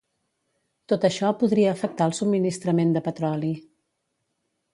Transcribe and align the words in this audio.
Tot 0.93 1.03
això 1.09 1.29
podria 1.43 1.73
afectar 1.75 2.07
el 2.13 2.17
subministrament 2.21 2.97
de 2.97 3.05
petroli. 3.11 3.53